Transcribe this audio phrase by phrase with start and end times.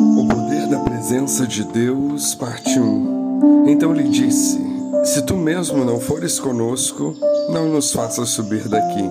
[0.00, 3.64] O poder da presença de Deus, parte 1.
[3.66, 4.58] Então lhe disse:
[5.04, 7.16] Se tu mesmo não fores conosco,
[7.50, 9.02] não nos faças subir daqui.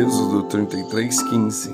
[0.00, 1.70] Êxodo 33, 15.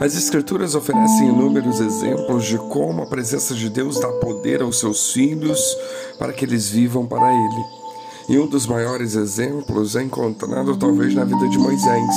[0.00, 5.12] As Escrituras oferecem inúmeros exemplos de como a presença de Deus dá poder aos seus
[5.12, 5.60] filhos
[6.18, 7.64] para que eles vivam para Ele.
[8.28, 12.14] E um dos maiores exemplos é encontrado talvez na vida de Moisés.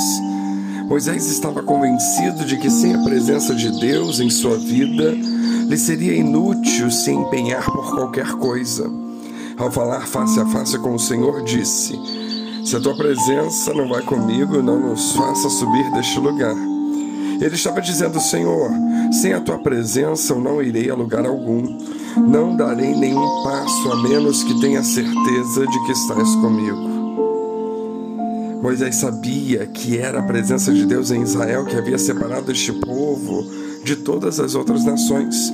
[0.86, 6.14] Moisés estava convencido de que sem a presença de Deus em sua vida, lhe seria
[6.14, 8.90] inútil se empenhar por qualquer coisa.
[9.56, 11.98] Ao falar face a face com o Senhor, disse:
[12.64, 16.56] Se a tua presença não vai comigo, não nos faça subir deste lugar.
[17.40, 18.70] Ele estava dizendo: Senhor,
[19.10, 21.78] sem a tua presença eu não irei a lugar algum.
[22.16, 27.03] Não darei nenhum passo a menos que tenha certeza de que estás comigo.
[28.64, 33.46] Moisés sabia que era a presença de Deus em Israel que havia separado este povo
[33.84, 35.52] de todas as outras nações.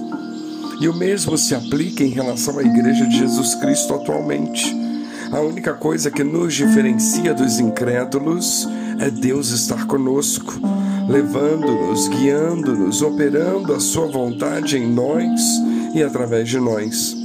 [0.81, 4.73] E o mesmo se aplica em relação à Igreja de Jesus Cristo atualmente.
[5.33, 8.69] A única coisa que nos diferencia dos incrédulos
[9.01, 10.61] é Deus estar conosco,
[11.09, 15.41] levando-nos, guiando-nos, operando a Sua vontade em nós
[15.97, 17.17] e através de nós.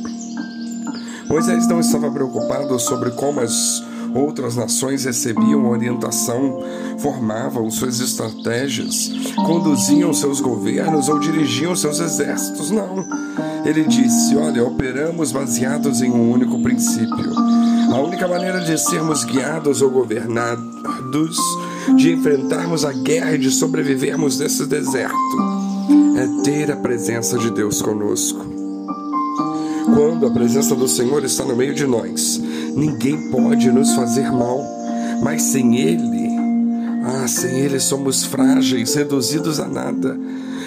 [1.29, 3.83] Moisés não estava preocupado sobre como as
[4.15, 6.63] Outras nações recebiam orientação,
[6.99, 9.11] formavam suas estratégias,
[9.45, 12.71] conduziam seus governos ou dirigiam seus exércitos.
[12.71, 13.05] Não.
[13.65, 17.33] Ele disse: Olha, operamos baseados em um único princípio.
[17.91, 21.37] A única maneira de sermos guiados ou governados,
[21.97, 25.15] de enfrentarmos a guerra e de sobrevivermos nesse deserto,
[26.15, 28.45] é ter a presença de Deus conosco.
[29.93, 32.41] Quando a presença do Senhor está no meio de nós,
[32.75, 34.61] Ninguém pode nos fazer mal,
[35.23, 36.27] mas sem Ele,
[37.05, 40.19] ah, sem Ele somos frágeis, reduzidos a nada.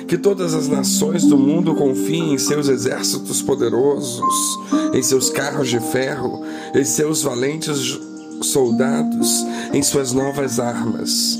[0.06, 4.58] Que todas as nações do mundo confiem em seus exércitos poderosos,
[4.94, 6.42] em seus carros de ferro,
[6.74, 8.00] em seus valentes
[8.40, 9.44] soldados,
[9.74, 11.38] em suas novas armas.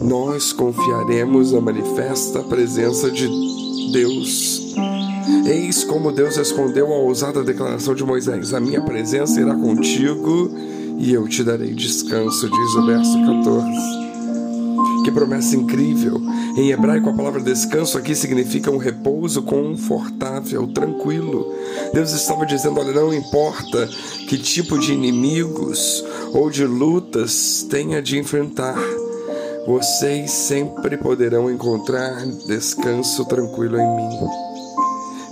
[0.00, 3.26] Nós confiaremos na manifesta presença de
[3.90, 4.74] Deus
[5.46, 10.50] Eis como Deus respondeu à ousada declaração de Moisés: A minha presença irá contigo
[10.98, 15.04] e eu te darei descanso, diz o verso 14.
[15.04, 16.18] Que promessa incrível!
[16.56, 21.52] Em hebraico, a palavra descanso aqui significa um repouso confortável, tranquilo.
[21.92, 23.86] Deus estava dizendo: olha, não importa
[24.28, 28.78] que tipo de inimigos ou de lutas tenha de enfrentar,
[29.66, 34.43] vocês sempre poderão encontrar descanso tranquilo em mim.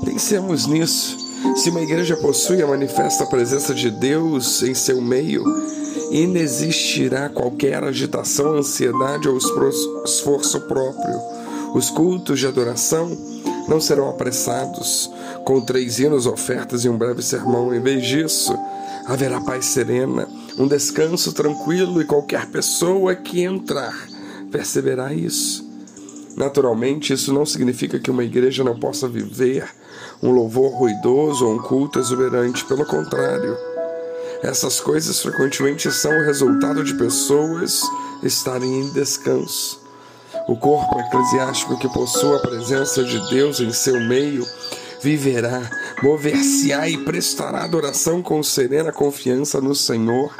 [0.04, 1.16] Pensemos nisso.
[1.56, 5.44] Se uma igreja possui a manifesta presença de Deus em seu meio,
[6.10, 11.20] inexistirá qualquer agitação, ansiedade ou esforço próprio.
[11.74, 13.10] Os cultos de adoração
[13.68, 15.10] não serão apressados,
[15.44, 17.74] com três hinos, ofertas e um breve sermão.
[17.74, 18.56] Em vez disso,
[19.06, 23.94] haverá paz serena, um descanso tranquilo e qualquer pessoa que entrar
[24.50, 25.72] perceberá isso.
[26.37, 29.69] Naturalmente, isso não significa que uma igreja não possa viver
[30.22, 32.65] um louvor ruidoso ou um culto exuberante.
[32.65, 33.56] Pelo contrário,
[34.43, 37.82] essas coisas frequentemente são o resultado de pessoas
[38.22, 39.81] estarem em descanso.
[40.48, 44.44] O corpo eclesiástico que possua a presença de Deus em seu meio
[45.03, 45.70] viverá,
[46.03, 50.34] mover-se-á e prestará adoração com serena confiança no Senhor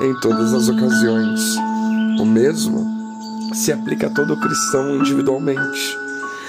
[0.00, 1.40] em todas as ocasiões.
[2.20, 2.97] O mesmo
[3.52, 5.96] se aplica a todo cristão individualmente.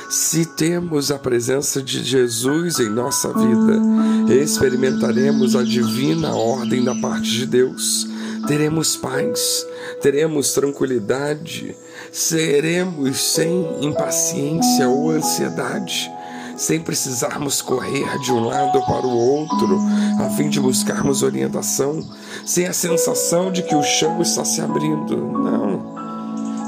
[0.10, 7.30] Se temos a presença de Jesus em nossa vida, experimentaremos a divina ordem da parte
[7.30, 8.08] de Deus.
[8.48, 9.66] Teremos paz,
[10.02, 11.76] teremos tranquilidade,
[12.12, 16.12] seremos sem impaciência ou ansiedade
[16.60, 19.80] sem precisarmos correr de um lado para o outro
[20.20, 22.04] a fim de buscarmos orientação,
[22.46, 25.16] sem a sensação de que o chão está se abrindo.
[25.16, 25.69] Não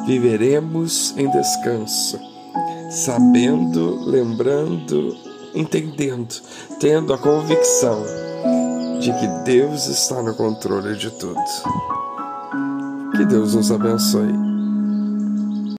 [0.05, 2.19] viveremos em descanso,
[2.89, 5.15] sabendo, lembrando,
[5.53, 6.35] entendendo,
[6.79, 8.03] tendo a convicção
[8.99, 11.39] de que Deus está no controle de tudo.
[13.15, 14.50] Que Deus nos abençoe.